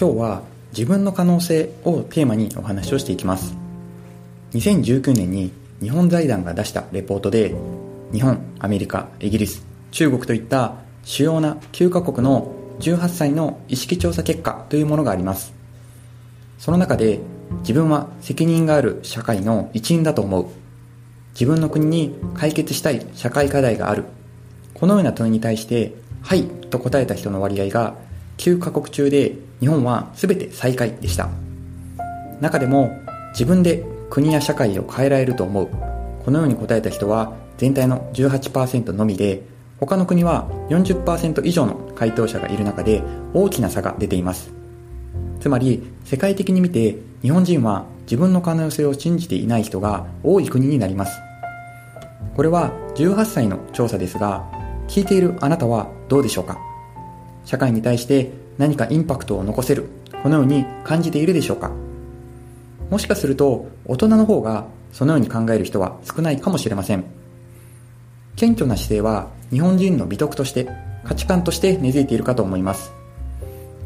[0.00, 3.54] 今日は自分の可能性をテーマにお話をしていきます。
[4.52, 5.52] 2019年に
[5.82, 7.54] 日本財団が出したレポートで
[8.10, 15.52] 日本、アメリカ、イギリス、中国といった主要な9カ国の18歳の意識調査結果というものがあります。
[16.58, 17.20] その中で
[17.58, 20.46] 自分は責任がある社会の一員だと思う。
[21.34, 24.04] 自分の国に解決したい社会課題がある。
[24.72, 25.92] このような問いに対して
[26.24, 27.96] 「はい」と答えた人の割合が
[28.40, 31.28] 9カ国中で日本は全て最下位でした。
[32.40, 32.98] 中でも
[33.32, 35.68] 自分で国や社会を変えられると思う。
[36.24, 39.42] このように答えた人は全体の18%のみで
[39.78, 43.02] 他の国は40%以上の回答者がいる中で
[43.34, 44.50] 大きな差が出ています。
[45.38, 51.20] つまり世界的に見て日本人は自分の可能性を信じていない人が多い国になります。
[52.36, 54.48] これは18歳の調査ですが
[54.88, 56.69] 聞いているあなたはどうでしょうか？
[57.44, 59.88] 社会に対して何かインパクトを残せる
[60.22, 61.70] このように感じているでしょうか？
[62.90, 67.04] もしかすると大人の方がそのように考える人は少ないかもしれません。
[68.36, 70.68] 謙虚な姿勢は日本人の美徳として
[71.04, 72.92] 価値観として根付いているかと思います。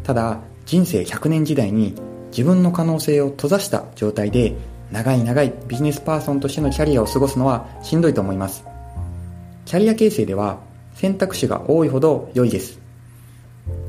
[0.03, 1.95] ただ人生100年時代に
[2.31, 4.57] 自分の可能性を閉ざした状態で
[4.91, 8.65] 長い長いビジネスパーソンとしてのキャリアを過ごすのはしんどいと思います。
[9.65, 10.59] キャリア形成では
[10.95, 12.84] 選択肢が多いほど良いです。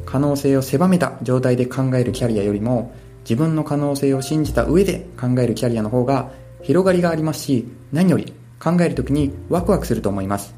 [0.06, 10.56] 可能性を狭めた状態で考えるキャリアよりも自分の可能性を信じた上で考えるキャリアの方が広がりがありますし何より考える時にワクワクすると思います。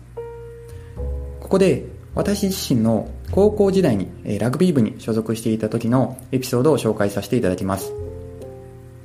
[1.40, 4.10] ここで私自身の高校時代に
[4.40, 7.94] ラグビー部に所属していた時のエピソードを紹介させていただきます。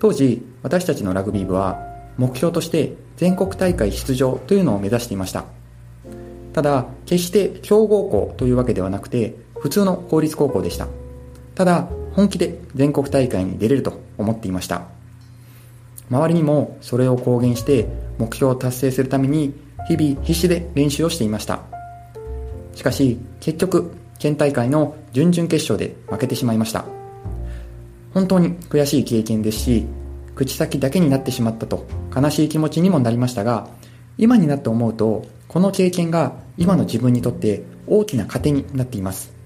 [0.01, 1.79] 当時私たちのラグビー部は
[2.19, 5.45] 目標として全国大会出場というのを目指していました。
[6.53, 10.89] ただ決して強豪校というわけではなくて普通の公立高校でした。
[11.55, 14.83] ただ本気で全国大会に出れると思っていました。
[16.11, 17.87] 周りにもそれを公言して
[18.19, 19.55] 目標を達成するために
[19.87, 21.61] 日々必死で練習をしていました。
[22.75, 26.85] しかし結局県大会の準々決勝で負けてしまいました。
[28.13, 29.87] 本当に悔しい経験ですし
[30.35, 33.69] 口先だけになってしまったと悲しい気持ちにもなりましたが
[34.19, 39.42] 今になって思うとこの経験が今の自分にとって大きな糧になっています。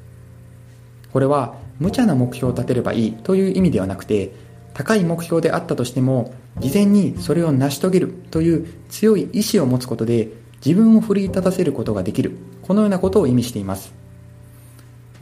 [1.17, 4.33] これは無茶な目標を立てればいいという意味ではなくて
[4.75, 10.29] 高い目標であったとしても事前にそれを成し遂げるという強い意志を持つことで
[10.63, 12.37] 自分を奮い立たせることができる。
[12.61, 13.95] このようなことを意味しています。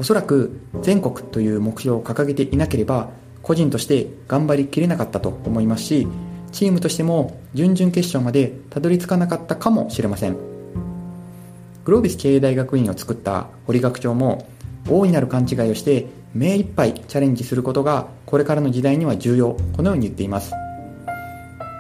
[0.01, 3.11] おそらく全国という目標を掲げていなければ
[3.43, 6.09] 個人として頑張りきれなかったと思いますし
[6.51, 10.37] チームとしても準々決勝までたどり着かなかったかもしれません。
[11.85, 14.49] グロービス経営大学院を作った堀学長も
[14.89, 19.57] 大いなる勘違いをして目いっぱいチャレンジすることがこれからの時代には重要。
[19.77, 20.53] このように言っています。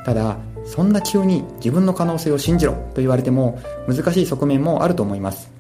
[0.04, 5.50] ただそんな急に自分の可能性を信じろと言われても難しい側面もあると思います。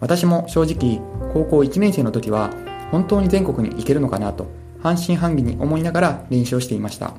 [0.00, 1.00] 私も正直
[1.32, 2.50] 高校1年生の時は
[2.90, 4.48] 本当に全国に行けるのかなと
[4.82, 7.14] 半信半疑に思いながら練習をしていました。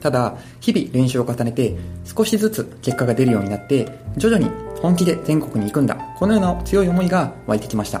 [0.00, 4.50] ただ日々練習を重ねて少しずつ結果が出るようになって徐々に
[4.82, 5.96] 本気で全国に行くんだ。
[6.18, 8.00] このような強い思いが湧いてきました。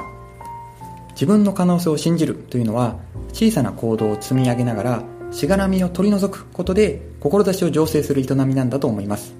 [1.12, 2.96] 自分の可能性を信じるというのは
[3.32, 9.34] 小さな行動を積み上げながらしがらみを取り除くことで志を醸成する営みなんだと思います。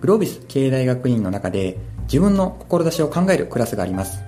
[0.00, 4.20] グロービス経営大学院の中で自分の志を考えるクラスがあります。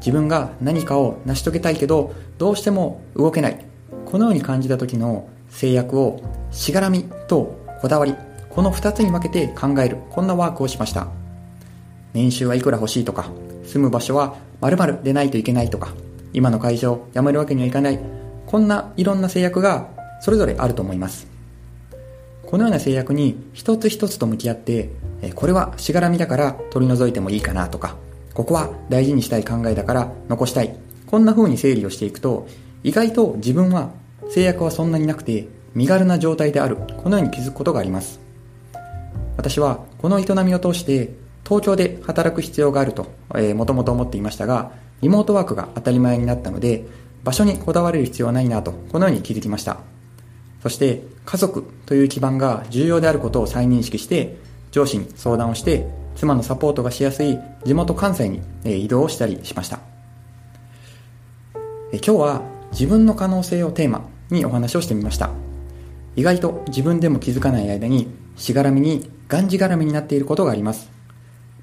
[0.00, 3.64] 自分が何かを成し遂げたいけどどうしても動けない。
[4.06, 8.14] このように感じた時の制約をしがらみとこだわり
[8.50, 9.98] この2つに分けて考える。
[10.10, 11.06] こんなワークをしました。
[12.12, 13.30] 年収はいくら欲しいとか
[13.64, 15.94] 住む場所は〇〇でないといけないとか
[16.32, 18.00] 今の会社を辞めるわけにはいかない。
[18.46, 19.88] こんないろんな制約が
[20.20, 21.28] それぞれあると思います。
[22.44, 24.90] このような制約に一つ一つと向き合って
[25.36, 27.94] これはしがらみだから取り除いてもいいかなとか
[28.34, 30.76] ここは大事にしたい考えだから残したい。
[31.06, 32.48] こんな風に整理をしていくと
[32.82, 33.92] 意外と自分は
[34.28, 36.76] 制約はそんなになくて身軽な状態である。
[36.96, 38.18] このように気づくことがあります。
[39.36, 41.12] 私はこの営みを通して
[41.44, 43.06] 東京で働く必要があると、
[43.54, 46.84] もともと思っていましたがリモートワークが当たり前になったので
[47.24, 49.78] 場所にこだわれる必要はないなとこのように気づきました。
[50.62, 54.36] そして家族という基盤が重要であることを再認識して
[54.70, 55.86] 上司に相談をして
[56.16, 59.80] 妻のサポートがしやすい地元関西に移動をしたりしました。
[61.92, 62.42] 今日は
[62.72, 65.30] 自分の可能性をテーマにお話をしてみました。
[66.14, 70.90] 意外と自分でも気づかない間にしがらみにがんじがらみになっていることがあります。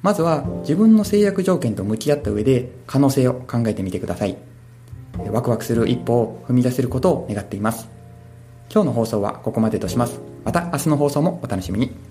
[0.01, 4.37] まずは自分の制約条件と向き合った上で可能性を考えてみてください。
[5.31, 7.89] ワクワクする一歩を踏み出せることを願っています。
[8.71, 10.21] 今日の放送はここまでとします。
[10.45, 12.06] また明日の放送もお楽しみに。